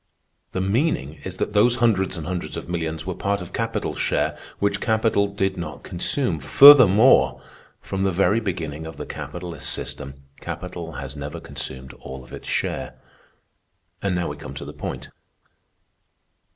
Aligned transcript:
The 0.53 0.61
meaning 0.61 1.19
is 1.23 1.37
that 1.37 1.53
those 1.53 1.75
hundreds 1.75 2.17
and 2.17 2.25
hundreds 2.25 2.57
of 2.57 2.67
millions 2.67 3.05
were 3.05 3.13
part 3.13 3.39
of 3.39 3.53
capital's 3.53 3.99
share 3.99 4.35
which 4.57 4.81
capital 4.81 5.27
did 5.27 5.57
not 5.57 5.83
consume. 5.83 6.39
Furthermore, 6.39 7.39
from 7.81 8.01
the 8.01 8.11
very 8.11 8.39
beginning 8.39 8.87
of 8.87 8.97
the 8.97 9.05
capitalist 9.05 9.69
system, 9.69 10.15
capital 10.39 10.93
has 10.93 11.15
never 11.15 11.39
consumed 11.39 11.93
all 11.99 12.23
of 12.23 12.33
its 12.33 12.47
share. 12.47 12.95
"And 14.01 14.15
now 14.15 14.29
we 14.29 14.37
come 14.37 14.55
to 14.55 14.65
the 14.65 14.73
point. 14.73 15.09